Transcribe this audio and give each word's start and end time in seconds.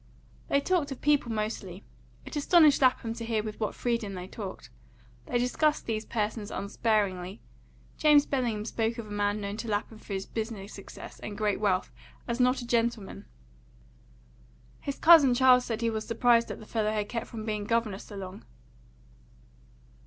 They 0.47 0.59
talked 0.59 0.91
of 0.91 0.99
people 0.99 1.31
mostly; 1.31 1.83
it 2.25 2.35
astonished 2.35 2.81
Lapham 2.81 3.13
to 3.13 3.23
hear 3.23 3.43
with 3.43 3.59
what 3.59 3.75
freedom 3.75 4.15
they 4.15 4.25
talked. 4.27 4.71
They 5.27 5.37
discussed 5.37 5.85
these 5.85 6.05
persons 6.05 6.49
unsparingly; 6.49 7.39
James 7.99 8.25
Bellingham 8.25 8.65
spoke 8.65 8.97
of 8.97 9.05
a 9.05 9.11
man 9.11 9.39
known 9.39 9.57
to 9.57 9.67
Lapham 9.67 9.99
for 9.99 10.13
his 10.13 10.25
business 10.25 10.73
success 10.73 11.19
and 11.19 11.37
great 11.37 11.59
wealth 11.59 11.91
as 12.27 12.39
not 12.39 12.61
a 12.61 12.65
gentleman; 12.65 13.25
his 14.79 14.97
cousin 14.97 15.35
Charles 15.35 15.65
said 15.65 15.81
he 15.81 15.91
was 15.91 16.07
surprised 16.07 16.47
that 16.47 16.59
the 16.59 16.65
fellow 16.65 16.89
had 16.91 17.07
kept 17.07 17.27
from 17.27 17.45
being 17.45 17.65
governor 17.65 17.99
so 17.99 18.15
long. 18.15 18.43